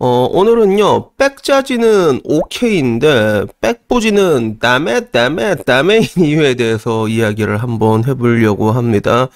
어, 0.00 0.28
오늘은요, 0.30 1.12
백자지는 1.16 2.20
오케이인데, 2.24 3.44
백보지는 3.62 4.58
남의, 4.60 5.06
남의, 5.12 5.56
남의 5.64 6.08
이유에 6.18 6.54
대해서 6.54 7.08
이야기를 7.08 7.58
한번 7.62 8.04
해보려고 8.06 8.72
합니다. 8.72 9.28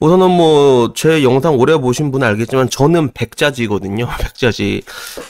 우선은 0.00 0.28
뭐, 0.30 0.92
제 0.94 1.22
영상 1.22 1.54
오래 1.58 1.78
보신 1.78 2.10
분은 2.10 2.26
알겠지만, 2.26 2.68
저는 2.68 3.12
백자지거든요, 3.14 4.06
백자지. 4.20 4.82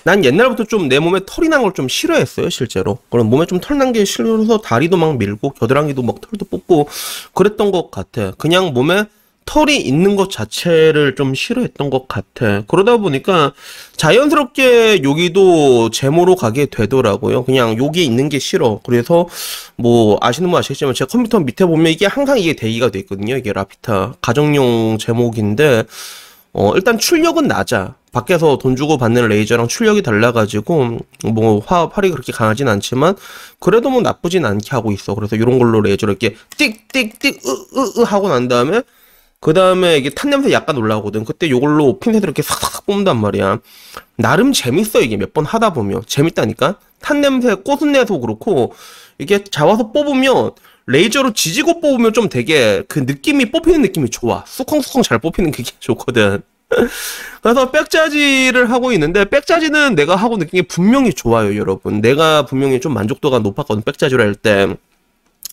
난 0.04 0.24
옛날부터 0.24 0.64
좀 0.64 0.88
내 0.88 0.98
몸에 0.98 1.20
털이 1.26 1.48
난 1.48 1.62
걸 1.62 1.74
좀 1.74 1.86
싫어했어요, 1.88 2.48
실제로. 2.50 2.98
그럼 3.10 3.28
몸에 3.30 3.46
좀 3.46 3.60
털 3.60 3.78
난 3.78 3.92
게 3.92 4.04
싫어서 4.04 4.58
다리도 4.62 4.96
막 4.96 5.16
밀고, 5.16 5.50
겨드랑이도 5.50 6.02
막 6.02 6.16
털도 6.20 6.46
뽑고, 6.50 6.88
그랬던 7.34 7.70
것 7.70 7.90
같아. 7.92 8.32
그냥 8.38 8.72
몸에 8.72 9.04
털이 9.44 9.76
있는 9.76 10.16
것 10.16 10.30
자체를 10.30 11.14
좀 11.14 11.34
싫어했던 11.34 11.90
것 11.90 12.08
같아. 12.08 12.62
그러다 12.66 12.96
보니까 12.96 13.52
자연스럽게 13.96 15.02
여기도 15.02 15.90
제모로 15.90 16.36
가게 16.36 16.66
되더라고요. 16.66 17.44
그냥 17.44 17.76
여기 17.82 18.04
있는 18.04 18.28
게 18.28 18.38
싫어. 18.38 18.80
그래서 18.84 19.28
뭐 19.76 20.18
아시는 20.20 20.50
분 20.50 20.58
아시겠지만 20.58 20.94
제 20.94 21.04
컴퓨터 21.04 21.40
밑에 21.40 21.64
보면 21.64 21.92
이게 21.92 22.06
항상 22.06 22.38
이게 22.38 22.54
대기가 22.54 22.90
돼 22.90 22.98
있거든요. 23.00 23.36
이게 23.36 23.52
라피타 23.52 24.14
가정용 24.20 24.98
제목인데 24.98 25.84
어 26.52 26.72
일단 26.74 26.98
출력은 26.98 27.48
낮아. 27.48 27.94
밖에서 28.12 28.58
돈 28.58 28.76
주고 28.76 28.98
받는 28.98 29.26
레이저랑 29.28 29.68
출력이 29.68 30.02
달라가지고 30.02 30.98
뭐 31.24 31.62
화, 31.66 31.86
활이 31.86 32.10
그렇게 32.10 32.30
강하진 32.30 32.68
않지만 32.68 33.16
그래도 33.58 33.88
뭐 33.88 34.02
나쁘진 34.02 34.44
않게 34.44 34.68
하고 34.70 34.92
있어. 34.92 35.14
그래서 35.14 35.34
이런 35.34 35.58
걸로 35.58 35.80
레이저를 35.80 36.16
이렇게 36.20 36.36
띡띡띡 36.58 37.40
으으으 37.46 38.04
하고 38.04 38.28
난 38.28 38.48
다음에 38.48 38.82
그 39.42 39.52
다음에 39.54 39.96
이게 39.98 40.08
탄 40.08 40.30
냄새 40.30 40.52
약간 40.52 40.76
올라오거든. 40.76 41.24
그때 41.24 41.50
요걸로 41.50 41.98
핀셋을 41.98 42.22
이렇게 42.22 42.42
싹싹 42.42 42.86
뽑는단 42.86 43.20
말이야. 43.20 43.58
나름 44.16 44.52
재밌어, 44.52 45.00
이게 45.00 45.16
몇 45.16 45.32
번 45.34 45.44
하다 45.44 45.72
보면. 45.72 46.04
재밌다니까? 46.06 46.76
탄 47.00 47.20
냄새, 47.20 47.54
꽃은 47.54 47.90
내서 47.90 48.18
그렇고, 48.18 48.72
이게 49.18 49.42
잡아서 49.42 49.90
뽑으면, 49.90 50.52
레이저로 50.86 51.32
지지고 51.32 51.80
뽑으면 51.80 52.12
좀 52.12 52.28
되게 52.28 52.84
그 52.86 53.00
느낌이 53.00 53.50
뽑히는 53.50 53.82
느낌이 53.82 54.10
좋아. 54.10 54.44
수컹수컹 54.46 55.02
잘 55.02 55.18
뽑히는 55.18 55.50
그게 55.50 55.64
좋거든. 55.80 56.42
그래서 57.42 57.70
백자지를 57.72 58.70
하고 58.70 58.92
있는데 58.92 59.24
백자지는 59.24 59.96
내가 59.96 60.14
하고 60.16 60.38
느낀 60.38 60.62
게 60.62 60.66
분명히 60.68 61.12
좋아요, 61.12 61.56
여러분. 61.56 62.00
내가 62.00 62.46
분명히 62.46 62.80
좀 62.80 62.94
만족도가 62.94 63.40
높았거든, 63.40 63.82
백자지를 63.82 64.24
할 64.24 64.36
때. 64.36 64.76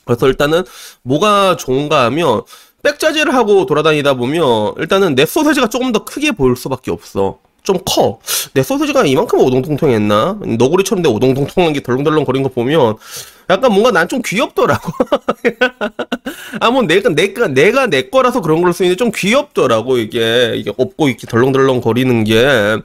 그래서 0.05 0.27
일단은 0.27 0.63
뭐가 1.03 1.55
좋은가 1.57 2.05
하면 2.05 2.43
백자지를 2.83 3.33
하고 3.33 3.65
돌아다니다 3.65 4.13
보면 4.13 4.73
일단은 4.77 5.15
내 5.15 5.25
소세지가 5.25 5.69
조금 5.69 5.91
더 5.91 6.03
크게 6.05 6.31
보일 6.31 6.55
수밖에 6.55 6.91
없어. 6.91 7.39
좀 7.61 7.77
커. 7.85 8.19
내 8.53 8.63
소세지가 8.63 9.05
이만큼 9.05 9.39
오동통통했나? 9.41 10.39
너구리처럼 10.57 11.01
내 11.03 11.09
오동통통한 11.09 11.73
게 11.73 11.83
덜렁덜렁 11.83 12.23
거리는 12.25 12.47
거 12.47 12.53
보면 12.53 12.95
약간 13.49 13.71
뭔가 13.71 13.91
난 13.91 14.07
좀 14.07 14.21
귀엽더라고. 14.25 14.91
아, 16.61 16.71
뭐 16.71 16.83
내가, 16.83 17.09
내가, 17.09 17.47
내가 17.47 17.87
내 17.87 18.03
거라서 18.03 18.41
그런 18.41 18.61
걸 18.61 18.73
쓰는데 18.73 18.95
좀 18.95 19.11
귀엽더라고, 19.13 19.97
이게. 19.97 20.53
이게 20.55 20.71
없고 20.75 21.09
이렇게 21.09 21.27
덜렁덜렁 21.27 21.81
거리는 21.81 22.23
게. 22.23 22.77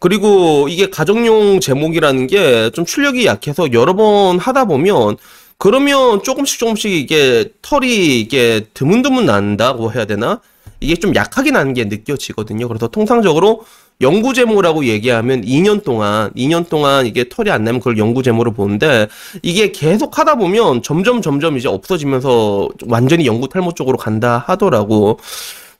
그리고 0.00 0.68
이게 0.68 0.90
가정용 0.90 1.60
제목이라는 1.60 2.26
게 2.26 2.70
좀 2.74 2.84
출력이 2.84 3.26
약해서 3.26 3.72
여러 3.72 3.94
번 3.94 4.38
하다 4.38 4.66
보면 4.66 5.16
그러면 5.58 6.22
조금씩 6.22 6.58
조금씩 6.58 6.92
이게 6.92 7.50
털이 7.62 8.20
이게 8.20 8.66
드문드문 8.74 9.26
난다고 9.26 9.92
해야 9.92 10.04
되나? 10.04 10.40
이게 10.80 10.96
좀 10.96 11.14
약하게 11.14 11.50
나는 11.50 11.72
게 11.72 11.84
느껴지거든요. 11.84 12.68
그래서 12.68 12.88
통상적으로 12.88 13.64
연구제모라고 14.00 14.86
얘기하면 14.86 15.42
2년 15.42 15.84
동안, 15.84 16.30
2년 16.36 16.68
동안 16.68 17.06
이게 17.06 17.28
털이 17.28 17.50
안 17.50 17.64
나면 17.64 17.80
그걸 17.80 17.96
연구제모로 17.96 18.52
보는데 18.52 19.08
이게 19.42 19.70
계속 19.72 20.18
하다 20.18 20.34
보면 20.34 20.82
점점 20.82 21.22
점점 21.22 21.56
이제 21.56 21.68
없어지면서 21.68 22.68
완전히 22.86 23.26
연구 23.26 23.48
탈모 23.48 23.72
쪽으로 23.72 23.96
간다 23.96 24.44
하더라고. 24.46 25.18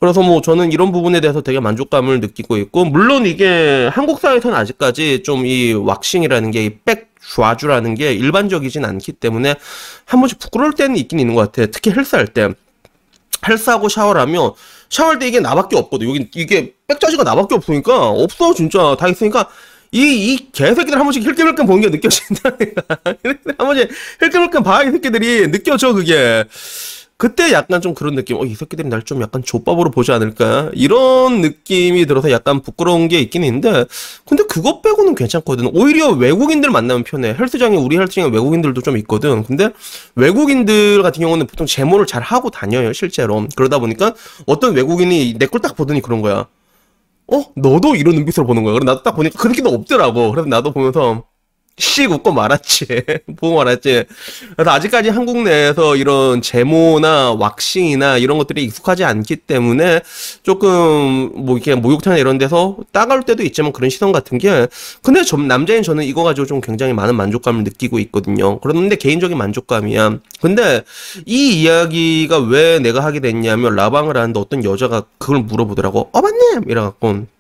그래서 0.05 0.21
뭐 0.21 0.43
저는 0.43 0.71
이런 0.71 0.93
부분에 0.93 1.23
대해서 1.23 1.41
되게 1.41 1.61
만족감을 1.61 2.21
느끼고 2.21 2.59
있고 2.59 2.85
물론 2.85 3.25
이게 3.25 3.89
한국 3.91 4.21
사회에서는 4.21 4.55
아직까지 4.55 5.23
좀 5.23 5.45
이 5.45 5.73
왁싱이라는 5.73 6.51
게백 6.51 7.15
좌주라는 7.35 7.95
게 7.95 8.13
일반적이진 8.13 8.85
않기 8.85 9.13
때문에 9.13 9.55
한 10.05 10.21
번씩 10.21 10.39
부끄러울 10.39 10.75
때는 10.75 10.97
있긴 10.97 11.21
있는 11.21 11.35
것 11.35 11.51
같아. 11.53 11.71
특히 11.71 11.91
헬스할 11.91 12.29
때. 12.29 12.51
헬스하고 13.47 13.89
샤워를 13.89 14.21
하면 14.23 14.53
샤워할 14.91 15.19
때 15.19 15.29
이게 15.29 15.41
나밖에 15.41 15.77
없거든. 15.77 16.09
여기 16.09 16.29
이게 16.35 16.75
백자지가 16.89 17.25
나밖에 17.25 17.55
없으니까 17.55 18.09
없어 18.09 18.55
진짜 18.55 18.97
다 18.99 19.09
있으니까 19.09 19.49
이, 19.93 20.33
이 20.35 20.51
개새끼들 20.53 20.99
한 20.99 21.05
번씩 21.05 21.23
힐끔힐끔 21.23 21.67
보는 21.67 21.83
게 21.83 21.89
느껴진다니까. 21.89 22.83
한 23.59 23.67
번씩 23.67 23.91
힐끔힐끔 24.23 24.63
봐, 24.63 24.83
이 24.83 24.91
새끼들이. 24.91 25.51
느껴져, 25.51 25.93
그게. 25.93 26.45
그때 27.17 27.53
약간 27.53 27.81
좀 27.81 27.95
그런 27.95 28.15
느낌, 28.17 28.37
어, 28.37 28.45
이 28.45 28.55
새끼들이 28.55 28.89
날 28.89 29.03
좀 29.05 29.23
약간 29.23 29.43
좆밥으로 29.45 29.91
보지 29.91 30.11
않을까? 30.13 30.71
이런 30.75 31.41
느낌이 31.43 32.07
들어서 32.07 32.31
약간 32.31 32.61
부끄러운 32.61 33.07
게 33.09 33.21
있긴 33.21 33.45
있는데, 33.45 33.85
근데 34.27 34.43
그것 34.45 34.83
빼고는 34.83 35.15
괜찮거든. 35.15 35.71
오히려 35.75 36.11
외국인들 36.11 36.71
만나면 36.71 37.05
편해. 37.05 37.35
헬스장에, 37.39 37.77
우리 37.77 37.99
헬스장에 37.99 38.29
외국인들도 38.31 38.81
좀 38.83 38.97
있거든. 38.99 39.45
근데 39.45 39.71
외국인들 40.17 41.03
같은 41.03 41.21
경우는 41.23 41.47
보통 41.47 41.67
제모를 41.67 42.07
잘 42.07 42.21
하고 42.23 42.51
다녀요, 42.51 42.93
실제로. 42.93 43.47
그러다 43.57 43.79
보니까 43.79 44.15
어떤 44.47 44.75
외국인이 44.75 45.35
내 45.39 45.47
걸 45.47 45.61
딱 45.61 45.77
보더니 45.77 46.01
그런 46.03 46.21
거야. 46.21 46.47
어? 47.33 47.45
너도 47.57 47.97
이런 47.97 48.17
눈빛으로 48.17 48.47
보는 48.47 48.65
거야. 48.65 48.75
그래, 48.75 48.85
나도 48.85 49.03
딱 49.03 49.13
보니까 49.17 49.39
그렇게도 49.39 49.71
없더라고. 49.71 50.31
그래서 50.33 50.49
나도 50.49 50.73
보면서, 50.73 51.25
씩 51.77 52.11
웃고 52.11 52.33
말았지. 52.33 52.87
보고 53.37 53.57
말았지. 53.57 54.05
그래서 54.57 54.71
아직까지 54.71 55.09
한국 55.09 55.43
내에서 55.43 55.97
이런 55.97 56.41
제모나 56.41 57.33
왁싱이나 57.33 58.19
이런 58.19 58.39
것들이 58.39 58.65
익숙하지 58.65 59.05
않기 59.05 59.37
때문에 59.37 60.01
조금 60.43 61.33
뭐 61.35 61.57
이렇게 61.57 61.75
목욕탕 61.75 62.17
이런 62.19 62.39
데서 62.39 62.77
따가울 62.93 63.25
때도 63.25 63.43
있지만 63.43 63.73
그런 63.73 63.91
시선 63.91 64.13
같은 64.13 64.39
게 64.39 64.69
근데 65.03 65.23
좀 65.23 65.49
남자인 65.49 65.83
저는 65.83 66.05
이거 66.05 66.23
가지고 66.23 66.47
좀 66.47 66.61
굉장히 66.61 66.93
많은 66.93 67.17
만족감을 67.17 67.65
느끼고 67.65 67.99
있거든요. 68.01 68.61
그런데 68.61 68.95
개인적인 68.97 69.37
만족감이야. 69.37 70.19
근데 70.41 70.83
이 71.27 71.63
이야기가 71.63 72.39
왜 72.39 72.79
내가 72.79 73.05
하게 73.05 73.19
됐냐면 73.19 73.75
라방을 73.75 74.17
하는데 74.17 74.39
어떤 74.39 74.65
여자가 74.65 75.05
그걸 75.19 75.41
물어보더라고. 75.41 76.11
어머님 76.13 76.69
이래갖고 76.69 77.34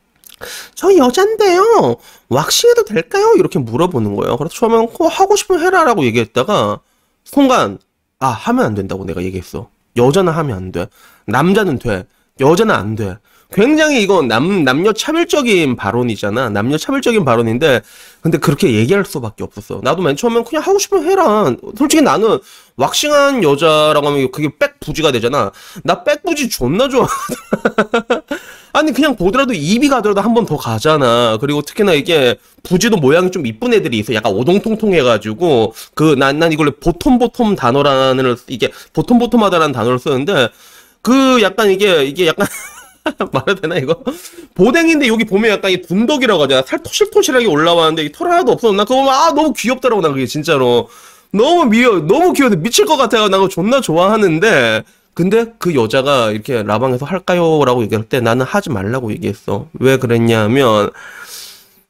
저 0.75 0.95
여잔데요. 0.97 1.97
왁싱해도 2.29 2.85
될까요? 2.85 3.35
이렇게 3.37 3.59
물어보는 3.59 4.17
거예요. 4.17 4.37
그래서 4.37 4.55
처음엔 4.55 4.89
어, 4.99 5.07
하고 5.07 5.37
싶으면 5.37 5.63
해라라고 5.63 6.05
얘기했다가 6.05 6.81
순간 7.25 7.79
아 8.19 8.29
하면 8.29 8.67
안 8.67 8.75
된다고 8.75 9.05
내가 9.05 9.23
얘기했어. 9.23 9.69
여자는 9.97 10.33
하면 10.33 10.57
안 10.57 10.73
돼. 10.73 10.87
남자는 11.27 11.79
돼. 11.79 12.07
여자는 12.41 12.75
안 12.75 12.95
돼. 12.95 13.17
굉장히 13.53 14.03
이건 14.03 14.27
남, 14.29 14.65
남녀 14.65 14.93
차별적인 14.93 15.77
발언이잖아. 15.77 16.51
남녀 16.51 16.77
차별적인 16.77 17.25
발언인데, 17.25 17.83
근데 18.21 18.39
그렇게 18.39 18.73
얘기할 18.75 19.05
수밖에 19.05 19.45
없었어. 19.45 19.81
나도 19.85 20.03
맨 20.03 20.17
처음엔 20.17 20.45
그냥 20.45 20.63
하고 20.65 20.79
싶으면 20.79 21.05
해라. 21.05 21.55
솔직히 21.79 22.03
나는 22.03 22.39
왁싱한 22.77 23.45
여자라고 23.45 24.09
하면 24.09 24.31
그게 24.33 24.51
백부지가 24.59 25.13
되잖아. 25.13 25.53
나 25.85 26.03
백부지 26.03 26.49
존나 26.49 26.89
좋아. 26.89 27.07
아니 28.73 28.93
그냥 28.93 29.15
보더라도 29.15 29.53
입이 29.55 29.89
가더라도 29.89 30.21
한 30.21 30.35
번 30.35 30.47
더 30.47 30.57
가잖아. 30.57 31.39
그리고 31.41 31.63
특히나 31.63 31.93
이게 31.93 32.37
부지도 32.65 32.97
모양이 32.97 33.31
좀 33.31 33.47
이쁜 33.47 33.73
애들이 33.73 33.99
있어. 33.99 34.13
약간 34.15 34.33
오동통통해가지고 34.33 35.75
그 35.95 36.17
난 36.19 36.39
난 36.41 36.53
이걸 36.53 36.73
보톰보톰 36.73 37.55
단어라는 37.55 38.35
이게 38.49 38.73
보톰보톰하다라는 38.95 39.73
단어를 39.73 39.99
쓰는데 40.01 40.49
그 41.03 41.41
약간 41.43 41.71
이게 41.71 42.05
이게 42.05 42.27
약간 42.27 42.47
말해도 43.33 43.61
되나 43.61 43.77
이거 43.77 44.03
보댕인데 44.55 45.09
여기 45.09 45.25
보면 45.25 45.51
약간 45.51 45.71
이 45.71 45.81
분덕이라고 45.83 46.43
하잖아. 46.45 46.63
살 46.63 46.83
토실토실하게 46.83 47.47
올라왔는데 47.47 48.11
털 48.13 48.31
하나도 48.31 48.53
없어. 48.53 48.73
나 48.73 48.85
그거 48.85 48.97
보면 48.97 49.13
아 49.15 49.33
너무 49.33 49.53
귀엽더라고 49.53 50.01
나 50.01 50.09
그게 50.09 50.27
진짜로 50.27 50.89
너무 51.31 51.67
미워 51.67 52.01
너무 52.01 52.33
귀여워 52.33 52.55
미칠 52.57 52.87
것 52.87 52.97
같아요. 52.97 53.29
나 53.29 53.37
그거 53.39 53.49
존나 53.49 53.81
좋아하는데. 53.81 54.85
근데 55.15 55.47
그 55.59 55.77
여자가 55.77 56.33
이렇게 56.33 56.65
라방에서 56.65 57.07
할까요? 57.07 57.65
라고 57.65 57.83
얘기할 57.85 58.05
때 58.05 58.21
나는 58.21 58.45
하지 58.45 58.71
말라고 58.71 59.13
얘기했어. 59.13 59.69
왜 59.75 59.97
그랬냐면, 59.97 60.91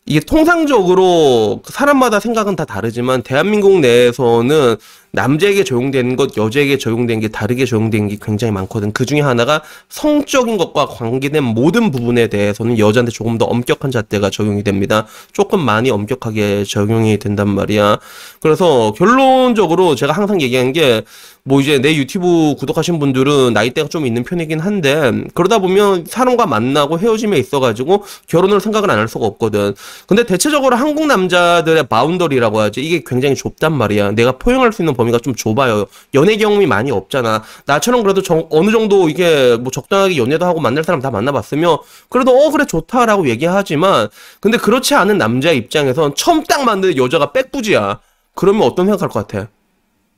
이게 0.05 0.21
통상적으로 0.21 1.63
사람마다 1.65 2.21
생각은 2.21 2.55
다 2.55 2.67
다르지만 2.67 3.23
대한민국 3.23 3.81
내에서는 3.81 4.77
남자에게 5.15 5.63
적용되는 5.63 6.17
것, 6.17 6.37
여자에게 6.37 6.77
적용되는 6.77 7.21
게 7.21 7.29
다르게 7.29 7.65
적용되는 7.67 8.09
게 8.09 8.19
굉장히 8.21 8.53
많거든. 8.53 8.93
그 8.93 9.07
중에 9.07 9.21
하나가 9.21 9.63
성적인 9.89 10.57
것과 10.59 10.87
관계된 10.87 11.43
모든 11.45 11.93
부분에 11.93 12.27
대해서는 12.27 12.79
여자한테 12.79 13.13
조금 13.13 13.39
더 13.39 13.45
엄격한 13.45 13.93
잣대가 13.93 14.29
적용이 14.29 14.65
됩니다. 14.65 15.07
조금 15.33 15.61
많이 15.61 15.91
엄격하게 15.91 16.65
적용이 16.65 17.19
된단 17.19 17.49
말이야. 17.49 17.99
그래서 18.41 18.93
결론적으로 18.97 19.95
제가 19.95 20.13
항상 20.13 20.41
얘기한 20.41 20.73
게 20.73 21.05
뭐 21.47 21.61
이제 21.61 21.79
내 21.79 21.95
유튜브 21.95 22.55
구독하신 22.59 22.99
분들은 22.99 23.53
나이대가 23.53 23.89
좀 23.89 24.07
있는 24.07 24.25
편이긴 24.25 24.61
한데 24.61 25.13
그러다 25.35 25.59
보면 25.59 26.07
사람과 26.09 26.47
만나고 26.47 26.99
헤어짐에 26.99 27.37
있어가지고 27.39 28.05
결혼을 28.27 28.61
생각을 28.61 28.91
안 28.91 28.95
할 28.95 29.09
수가 29.09 29.27
없거든. 29.27 29.75
근데 30.07 30.25
대체적으로 30.25 30.77
한국 30.77 31.07
남자들의 31.07 31.89
바운더리라고 31.89 32.61
하지 32.61 32.81
이게 32.81 33.03
굉장히 33.05 33.35
좁단 33.35 33.77
말이야. 33.77 34.13
내가 34.13 34.33
포용할 34.39 34.73
수 34.73 34.81
있는 34.83 34.95
범위가 35.05 35.19
좀 35.19 35.35
좁아요. 35.35 35.87
연애 36.15 36.37
경험이 36.37 36.67
많이 36.67 36.91
없잖아. 36.91 37.43
나처럼 37.67 38.03
그래도 38.03 38.23
정, 38.23 38.47
어느 38.51 38.71
정도 38.71 39.09
이게 39.09 39.57
뭐 39.57 39.71
적당하게 39.71 40.17
연애도 40.17 40.45
하고 40.45 40.61
만날 40.61 40.85
사람 40.85 41.01
다 41.01 41.11
만나봤으면 41.11 41.79
그래도 42.09 42.33
어 42.37 42.51
그래 42.51 42.65
좋다라고 42.67 43.29
얘기하지만 43.29 44.09
근데 44.41 44.59
그렇지 44.59 44.95
않은 44.95 45.19
남자 45.19 45.51
입장에선 45.53 46.15
처음 46.15 46.45
딱 46.45 46.65
만든 46.65 46.97
여자가 46.97 47.33
백부지야. 47.33 48.01
그러면 48.35 48.63
어떤 48.63 48.87
생각할 48.87 49.09
것 49.09 49.27
같아? 49.27 49.49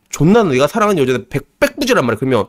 존나 0.09 0.43
네가 0.43 0.67
사랑하는 0.67 1.03
여자는 1.03 1.29
백, 1.29 1.59
백부지란 1.61 2.05
말이야. 2.07 2.19
그러면 2.19 2.47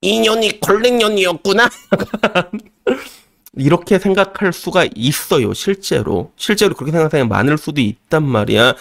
인연이 0.00 0.60
걸랭년이었구나. 0.60 1.68
이렇게 3.58 3.98
생각할 3.98 4.52
수가 4.52 4.86
있어요, 4.94 5.52
실제로. 5.54 6.32
실제로 6.36 6.74
그렇게 6.74 6.92
생각하는 6.92 7.28
많을 7.28 7.58
수도 7.58 7.80
있단 7.80 8.22
말이야. 8.24 8.74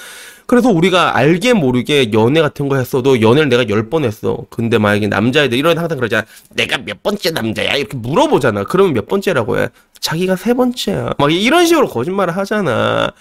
그래서 0.46 0.70
우리가 0.70 1.18
알게 1.18 1.54
모르게 1.54 2.12
연애 2.14 2.40
같은 2.42 2.70
거 2.70 2.78
했어도 2.78 3.22
연애를 3.22 3.50
내가 3.50 3.68
열 3.70 3.90
번 3.90 4.06
했어. 4.06 4.46
근데 4.50 4.78
만약에 4.78 5.08
남자애들 5.08 5.58
이런 5.58 5.78
항상 5.78 5.98
그러잖아. 5.98 6.26
내가 6.52 6.78
몇 6.78 7.04
번째 7.04 7.32
남자야? 7.32 7.76
이렇게 7.76 7.98
물어보잖아. 7.98 8.64
그러면 8.66 8.94
몇 8.94 9.08
번째라고 9.08 9.60
해? 9.60 9.70
자기가 10.00 10.36
세 10.36 10.54
번째야. 10.54 11.12
막 11.18 11.34
이런 11.34 11.66
식으로 11.66 11.88
거짓말을 11.88 12.36
하잖아. 12.38 13.12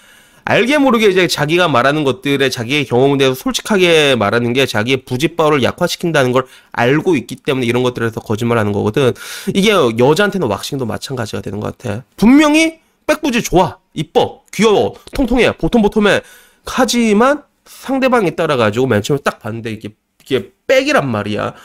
알게 0.49 0.77
모르게 0.77 1.09
이제 1.09 1.27
자기가 1.27 1.67
말하는 1.67 2.05
것들에 2.05 2.49
자기의 2.49 2.85
경험에 2.85 3.17
대해서 3.17 3.35
솔직하게 3.35 4.15
말하는 4.15 4.53
게 4.53 4.65
자기의 4.65 5.03
부지바를 5.03 5.61
약화시킨다는 5.61 6.31
걸 6.31 6.45
알고 6.71 7.17
있기 7.17 7.35
때문에 7.35 7.65
이런 7.65 7.83
것들에서 7.83 8.21
거짓말하는 8.21 8.71
거거든. 8.71 9.11
이게 9.53 9.71
여자한테는 9.71 10.47
왁싱도 10.47 10.85
마찬가지가 10.85 11.41
되는 11.41 11.59
것 11.59 11.77
같아. 11.77 12.03
분명히 12.15 12.79
백부지 13.07 13.43
좋아, 13.43 13.77
이뻐, 13.93 14.43
귀여워, 14.53 14.93
통통해, 15.13 15.51
보통보통해. 15.57 16.21
하지만 16.65 17.43
상대방에 17.65 18.31
따라 18.31 18.55
가지고 18.55 18.87
맨 18.87 19.01
처음에 19.01 19.19
딱 19.25 19.39
봤는데 19.39 19.71
이게 19.71 19.89
이게 20.23 20.51
백이란 20.65 21.09
말이야. 21.09 21.55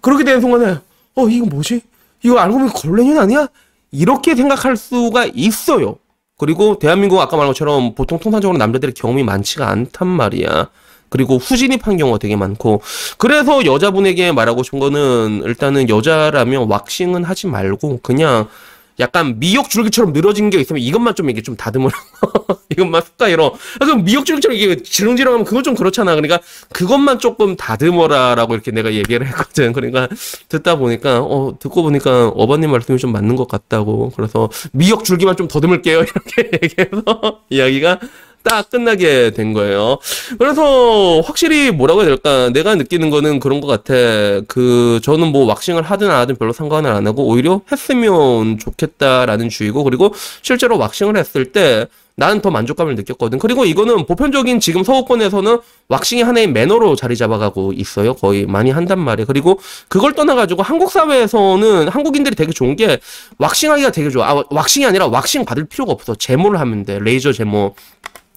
그렇게 0.00 0.24
되는 0.24 0.40
순간에 0.40 0.78
어 1.14 1.28
이거 1.28 1.44
뭐지? 1.44 1.82
이거 2.22 2.38
알고 2.38 2.56
보면 2.56 2.72
걸레년 2.72 3.18
아니야? 3.18 3.48
이렇게 3.92 4.34
생각할 4.34 4.78
수가 4.78 5.26
있어요. 5.34 5.96
그리고 6.40 6.78
대한민국 6.78 7.20
아까 7.20 7.36
말한 7.36 7.50
것처럼 7.50 7.94
보통 7.94 8.18
통상적으로 8.18 8.56
남자들의 8.56 8.94
경험이 8.94 9.22
많지가 9.24 9.68
않단 9.68 10.08
말이야. 10.08 10.70
그리고 11.10 11.36
후진입한 11.36 11.98
경우가 11.98 12.16
되게 12.16 12.34
많고 12.34 12.80
그래서 13.18 13.66
여자분에게 13.66 14.32
말하고 14.32 14.62
싶은 14.62 14.78
거는 14.78 15.42
일단은 15.44 15.90
여자라면 15.90 16.70
왁싱은 16.70 17.24
하지 17.24 17.46
말고 17.46 18.00
그냥 18.02 18.48
약간 19.00 19.40
미역 19.40 19.70
줄기처럼 19.70 20.12
늘어진 20.12 20.50
게 20.50 20.60
있으면 20.60 20.80
이것만 20.80 21.14
좀 21.14 21.30
이게 21.30 21.42
좀 21.42 21.56
다듬으라. 21.56 21.92
이것만 22.70 23.02
습관이로. 23.02 23.56
아, 23.80 23.84
그럼 23.84 24.04
미역 24.04 24.24
줄기처럼 24.26 24.56
이게 24.56 24.76
지렁지렁하면 24.82 25.44
그건 25.44 25.62
좀 25.64 25.74
그렇잖아. 25.74 26.14
그러니까 26.14 26.38
그것만 26.72 27.18
조금 27.18 27.56
다듬어라라고 27.56 28.54
이렇게 28.54 28.70
내가 28.70 28.92
얘기를 28.92 29.26
했거든. 29.26 29.72
그러니까 29.72 30.08
듣다 30.48 30.76
보니까 30.76 31.20
어 31.20 31.56
듣고 31.58 31.82
보니까 31.82 32.28
어머님 32.28 32.70
말씀이 32.70 32.98
좀 32.98 33.12
맞는 33.12 33.36
것 33.36 33.48
같다고. 33.48 34.12
그래서 34.14 34.48
미역 34.72 35.04
줄기만 35.04 35.36
좀 35.36 35.48
더듬을게요. 35.48 36.04
이렇게 36.04 36.50
얘기해서 36.62 37.40
이야기가 37.48 37.98
딱 38.42 38.70
끝나게 38.70 39.30
된 39.30 39.52
거예요. 39.52 39.98
그래서 40.38 41.20
확실히 41.20 41.70
뭐라고 41.70 42.00
해야 42.00 42.08
될까? 42.08 42.50
내가 42.50 42.74
느끼는 42.74 43.10
거는 43.10 43.40
그런 43.40 43.60
것 43.60 43.66
같아. 43.66 43.94
그 44.48 45.00
저는 45.02 45.28
뭐 45.28 45.46
왁싱을 45.46 45.82
하든 45.82 46.10
안 46.10 46.16
하든 46.20 46.36
별로 46.36 46.52
상관을 46.52 46.90
안 46.90 47.06
하고 47.06 47.26
오히려 47.26 47.60
했으면 47.70 48.58
좋겠다라는 48.58 49.48
주의고 49.48 49.84
그리고 49.84 50.14
실제로 50.42 50.78
왁싱을 50.78 51.16
했을 51.16 51.52
때 51.52 51.86
나는 52.20 52.42
더 52.42 52.50
만족감을 52.50 52.96
느꼈거든. 52.96 53.38
그리고 53.38 53.64
이거는 53.64 54.04
보편적인 54.04 54.60
지금 54.60 54.84
서구권에서는 54.84 55.58
왁싱이 55.88 56.22
하나의 56.22 56.48
매너로 56.48 56.94
자리 56.94 57.16
잡아가고 57.16 57.72
있어요. 57.72 58.12
거의 58.14 58.44
많이 58.44 58.70
한단 58.70 58.98
말이에요. 59.00 59.26
그리고 59.26 59.58
그걸 59.88 60.12
떠나가지고 60.12 60.62
한국 60.62 60.90
사회에서는 60.90 61.88
한국인들이 61.88 62.36
되게 62.36 62.52
좋은 62.52 62.76
게 62.76 63.00
왁싱하기가 63.38 63.92
되게 63.92 64.10
좋아. 64.10 64.28
아, 64.28 64.44
왁싱이 64.50 64.84
아니라 64.84 65.06
왁싱 65.06 65.46
받을 65.46 65.64
필요가 65.64 65.92
없어. 65.92 66.14
제모를 66.14 66.60
하면 66.60 66.84
돼. 66.84 66.98
레이저 67.00 67.32
제모. 67.32 67.74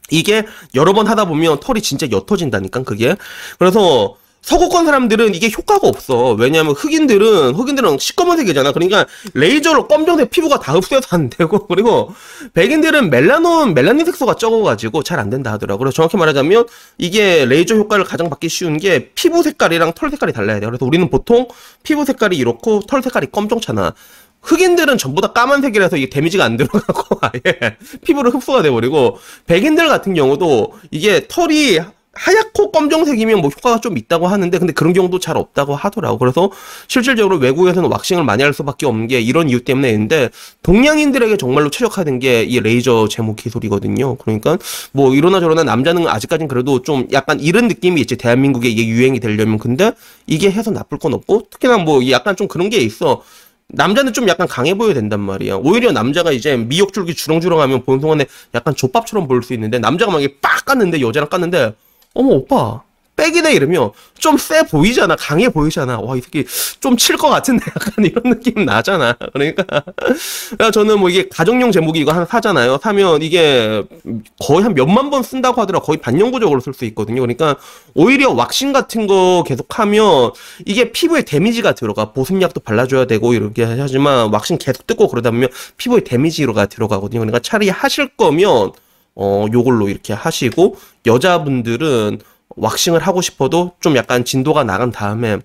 이게 0.10 0.46
여러 0.76 0.94
번 0.94 1.08
하다 1.08 1.26
보면 1.26 1.60
털이 1.60 1.82
진짜 1.82 2.08
옅어진다니까 2.12 2.84
그게 2.84 3.16
그래서 3.60 4.16
서구권 4.42 4.86
사람들은 4.86 5.36
이게 5.36 5.50
효과가 5.50 5.88
없어. 5.88 6.34
왜냐하면 6.34 6.74
흑인들은 6.76 7.56
흑인들은 7.56 7.98
시꺼먼색이잖아. 7.98 8.74
그러니까 8.74 9.06
레이저로 9.34 9.88
검정색 9.88 10.32
피부가 10.32 10.60
다 10.60 10.74
흡수해서 10.74 11.08
안 11.12 11.30
되고 11.30 11.66
그리고 11.68 12.14
백인들은 12.54 13.10
멜라논 13.10 13.74
멜라닌 13.74 14.06
색소가 14.06 14.36
적어가지고 14.36 15.04
잘 15.04 15.20
안 15.24 15.30
된다 15.30 15.54
하더라고. 15.54 15.80
그래서 15.80 15.96
정확히 15.96 16.18
말하자면 16.18 16.68
이게 16.98 17.46
레이저 17.46 17.76
효과를 17.76 18.04
가장 18.04 18.30
받기 18.30 18.50
쉬운 18.50 18.78
게 18.78 19.12
피부 19.16 19.44
색깔이랑 19.44 19.94
털 19.94 20.10
색깔이 20.10 20.34
달라야 20.34 20.60
돼요. 20.60 20.70
그래서 20.70 20.86
우리는 20.86 21.10
보통 21.10 21.48
피부 21.84 22.04
색깔이 22.04 22.36
이렇고 22.36 22.82
털 22.82 23.02
색깔이 23.02 23.28
검정잖아. 23.32 23.94
흑인들은 24.44 24.98
전부 24.98 25.22
다 25.22 25.32
까만색이라서 25.32 25.98
이게 25.98 26.10
데미지가 26.10 26.44
안 26.44 26.58
들어가고 26.58 27.20
아예 27.22 27.78
피부로 28.06 28.30
흡수가 28.30 28.62
돼버리고 28.62 29.18
백인들 29.48 29.88
같은 29.88 30.14
경우도 30.14 30.74
이게 30.92 31.26
털이 31.28 31.80
하얗고 32.16 32.72
검정색이면 32.72 33.42
뭐 33.42 33.50
효과가 33.50 33.82
좀 33.82 33.98
있다고 33.98 34.28
하는데 34.28 34.56
근데 34.60 34.72
그런 34.72 34.94
경우도 34.94 35.18
잘 35.20 35.36
없다고 35.36 35.76
하더라고. 35.76 36.20
그래서 36.20 36.52
실질적으로 36.88 37.38
외국에서는 37.38 37.90
왁싱을 37.90 38.24
많이 38.24 38.44
할 38.44 38.54
수밖에 38.54 38.86
없는 38.86 39.08
게 39.08 39.20
이런 39.20 39.50
이유 39.50 39.64
때문에인데 39.64 40.30
동양인들에게 40.62 41.38
정말로 41.38 41.72
최적화된 41.72 42.20
게 42.20 42.44
이 42.44 42.60
레이저 42.60 43.08
제모 43.10 43.36
기술이거든요. 43.36 44.16
그러니까 44.18 44.60
뭐 44.92 45.16
이러나 45.16 45.40
저러나 45.40 45.64
남자는 45.64 46.08
아직까진 46.08 46.48
그래도 46.48 46.84
좀 46.84 47.08
약간 47.12 47.40
이런 47.40 47.68
느낌이 47.68 48.00
있지. 48.02 48.16
대한민국에 48.16 48.70
이게 48.70 48.86
유행이 48.86 49.20
되려면 49.20 49.58
근데 49.58 49.92
이게 50.28 50.52
해서 50.52 50.70
나쁠 50.70 51.00
건 51.00 51.16
없고 51.16 51.48
특히나 51.50 51.80
뭐 51.80 52.08
약간 52.12 52.36
좀 52.36 52.48
그런 52.48 52.70
게 52.70 52.78
있어. 52.78 53.24
남자는 53.70 54.14
좀 54.14 54.28
약간 54.28 54.48
강해 54.48 54.74
보여야 54.76 54.94
된단 54.94 55.20
말이야. 55.20 55.56
오히려 55.56 55.92
남자가 55.92 56.32
이제 56.32 56.56
미역줄기 56.58 57.16
주렁주렁하면 57.16 57.84
보는 57.84 58.02
동안에 58.02 58.26
약간 58.54 58.76
족밥처럼 58.76 59.28
보일 59.28 59.42
수 59.44 59.54
있는데 59.54 59.80
남자가 59.80 60.12
막 60.12 60.22
이게 60.22 60.36
빡 60.42 60.66
깠는데 60.66 61.02
여자랑 61.02 61.30
깠는데 61.30 61.74
어머 62.14 62.36
오빠 62.36 62.84
백이네 63.16 63.54
이러면. 63.54 63.92
좀 64.20 64.38
세 64.38 64.64
보이잖아. 64.64 65.16
강해 65.18 65.50
보이잖아. 65.50 66.00
와 66.00 66.16
이 66.16 66.22
새끼 66.22 66.46
좀 66.80 66.96
칠 66.98 67.18
것 67.18 67.30
같은데 67.30 67.66
약간 67.76 68.06
이런 68.06 68.24
느낌 68.24 68.66
나잖아. 68.66 69.14
그러니까. 69.34 69.66
저는 70.74 71.00
뭐 71.00 71.10
이게 71.10 71.28
가정용 71.30 71.72
제목이 71.72 72.00
이거 72.00 72.12
하나 72.14 72.26
사잖아요. 72.26 72.80
사면 72.82 73.22
이게 73.22 73.84
거의 74.40 74.64
한 74.64 74.74
몇만 74.74 75.10
번 75.10 75.24
쓴다고 75.24 75.62
하더라고. 75.62 75.86
거의 75.86 75.98
반영구적으로 76.00 76.60
쓸 76.62 76.74
수 76.74 76.86
있거든요. 76.86 77.22
그러니까 77.22 77.58
오히려 77.94 78.32
왁싱 78.32 78.72
같은 78.74 79.08
거 79.08 79.44
계속 79.46 79.78
하면 79.80 80.32
이게 80.66 80.92
피부에 80.92 81.24
데미지가 81.24 81.74
들어가. 81.76 82.12
보습약도 82.14 82.62
발라줘야 82.62 83.06
되고 83.06 83.34
이렇게 83.34 83.64
하지만 83.64 84.32
왁싱 84.34 84.58
계속 84.60 84.88
뜯고 84.88 85.08
그러다 85.10 85.32
보면 85.32 85.50
피부에 85.78 86.02
데미지가 86.04 86.66
들어가거든요. 86.68 87.20
그러니까 87.20 87.40
차라리 87.40 87.70
하실 87.70 88.08
거면 88.16 88.72
어 89.16 89.46
요걸로 89.54 89.90
이렇게 89.90 90.14
하시고 90.14 90.78
여자분들은 91.06 92.20
왁싱을 92.56 93.00
하고 93.02 93.22
싶어도 93.22 93.74
좀 93.80 93.96
약간 93.96 94.26
진도가 94.26 94.64
나간 94.64 94.92
다음에 94.92 95.40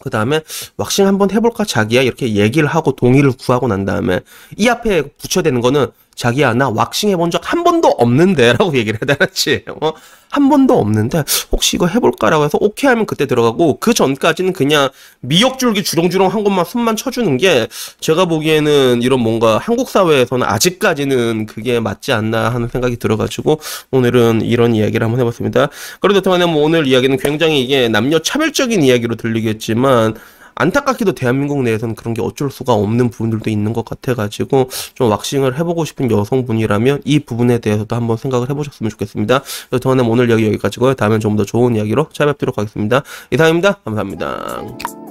그 0.00 0.10
다음에 0.10 0.40
왁싱 0.76 1.06
한번 1.06 1.30
해볼까 1.30 1.64
자기야? 1.64 2.02
이렇게 2.02 2.34
얘기를 2.34 2.68
하고 2.68 2.92
동의를 2.92 3.32
구하고 3.32 3.66
난 3.66 3.84
다음에 3.84 4.20
이 4.56 4.68
앞에 4.68 5.02
붙여야 5.02 5.42
되는 5.42 5.60
거는 5.60 5.88
자기야 6.18 6.54
나 6.54 6.68
왁싱 6.68 7.10
해본 7.10 7.30
적 7.30 7.38
한 7.48 7.64
번도 7.64 7.88
없는데 7.88 8.52
라고 8.58 8.76
얘기를 8.76 8.98
해야 9.00 9.16
되지 9.16 9.64
어? 9.80 9.92
한 10.30 10.50
번도 10.50 10.78
없는데 10.78 11.24
혹시 11.50 11.76
이거 11.76 11.86
해볼까라고 11.86 12.44
해서 12.44 12.58
오케이 12.60 12.88
하면 12.88 13.06
그때 13.06 13.24
들어가고 13.24 13.78
그 13.80 13.94
전까지는 13.94 14.52
그냥 14.52 14.90
미역줄기 15.20 15.82
주렁주렁 15.82 16.28
한 16.28 16.44
것만 16.44 16.66
손만 16.66 16.96
쳐주는 16.96 17.38
게 17.38 17.68
제가 18.00 18.26
보기에는 18.26 19.00
이런 19.00 19.20
뭔가 19.20 19.56
한국 19.56 19.88
사회에서는 19.88 20.46
아직까지는 20.46 21.46
그게 21.46 21.80
맞지 21.80 22.12
않나 22.12 22.50
하는 22.50 22.68
생각이 22.68 22.98
들어가지고 22.98 23.60
오늘은 23.90 24.42
이런 24.42 24.74
이야기를 24.74 25.02
한번 25.02 25.20
해봤습니다. 25.20 25.68
그래도 26.00 26.20
동안에 26.20 26.44
뭐 26.44 26.62
오늘 26.62 26.86
이야기는 26.86 27.16
굉장히 27.16 27.62
이게 27.62 27.88
남녀 27.88 28.18
차별적인 28.18 28.82
이야기로 28.82 29.14
들리겠지만 29.14 30.14
안타깝게도 30.58 31.12
대한민국 31.12 31.62
내에서는 31.62 31.94
그런 31.94 32.12
게 32.14 32.20
어쩔 32.20 32.50
수가 32.50 32.74
없는 32.74 33.10
부분들도 33.10 33.48
있는 33.48 33.72
것 33.72 33.84
같아가지고 33.84 34.68
좀 34.94 35.10
왁싱을 35.10 35.58
해보고 35.58 35.84
싶은 35.84 36.10
여성분이라면 36.10 37.02
이 37.04 37.20
부분에 37.20 37.58
대해서도 37.58 37.94
한번 37.96 38.16
생각을 38.16 38.50
해보셨으면 38.50 38.90
좋겠습니다. 38.90 39.42
저는 39.80 40.04
오늘 40.06 40.28
여기 40.30 40.46
여기까지고요. 40.46 40.94
다음엔 40.94 41.20
좀 41.20 41.38
더 41.38 41.44
좋은 41.44 41.76
이야기로 41.76 42.08
찾아뵙도록 42.12 42.58
하겠습니다. 42.58 43.04
이상입니다. 43.30 43.74
감사합니다. 43.84 45.07